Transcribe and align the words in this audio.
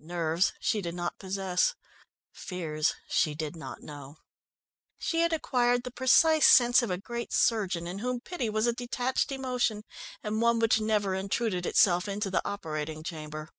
Nerves 0.00 0.54
she 0.58 0.80
did 0.80 0.94
not 0.94 1.18
possess, 1.18 1.74
fears 2.32 2.94
she 3.10 3.34
did 3.34 3.54
not 3.54 3.82
know. 3.82 4.16
She 4.98 5.20
had 5.20 5.34
acquired 5.34 5.84
the 5.84 5.90
precise 5.90 6.46
sense 6.46 6.80
of 6.80 6.90
a 6.90 6.96
great 6.96 7.30
surgeon 7.30 7.86
in 7.86 7.98
whom 7.98 8.18
pity 8.20 8.48
was 8.48 8.66
a 8.66 8.72
detached 8.72 9.30
emotion, 9.32 9.82
and 10.22 10.40
one 10.40 10.60
which 10.60 10.80
never 10.80 11.14
intruded 11.14 11.66
itself 11.66 12.08
into 12.08 12.30
the 12.30 12.40
operating 12.48 13.02
chamber. 13.04 13.50